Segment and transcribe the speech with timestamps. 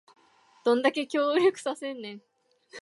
[0.65, 2.23] どんだけ協力させんねん